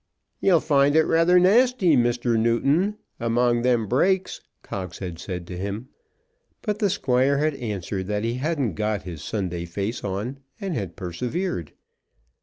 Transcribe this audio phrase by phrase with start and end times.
[0.39, 2.35] "You'll find it rather nasty, Mr.
[2.35, 5.89] Newton, among them brakes," Cox had said to him.
[6.63, 10.95] But the Squire had answered that he hadn't got his Sunday face on, and had
[10.95, 11.73] persevered.